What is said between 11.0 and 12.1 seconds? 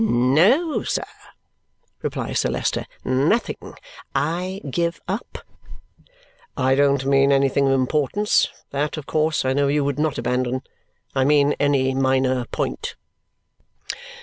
I mean any